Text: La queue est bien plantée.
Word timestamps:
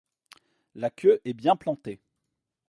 La 0.73 0.89
queue 0.89 1.21
est 1.25 1.35
bien 1.35 1.55
plantée. 1.55 2.01